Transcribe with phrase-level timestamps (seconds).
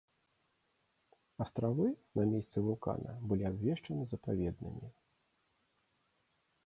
[1.43, 1.85] Астравы
[2.19, 4.93] на месцы вулкана былі абвешчаны запаведнымі.